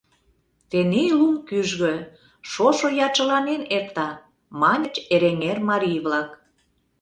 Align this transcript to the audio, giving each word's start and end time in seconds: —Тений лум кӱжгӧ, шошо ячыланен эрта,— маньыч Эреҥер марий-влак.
—Тений 0.69 1.11
лум 1.17 1.35
кӱжгӧ, 1.47 1.95
шошо 2.51 2.87
ячыланен 3.07 3.61
эрта,— 3.77 4.09
маньыч 4.59 4.95
Эреҥер 5.13 5.57
марий-влак. 5.69 6.29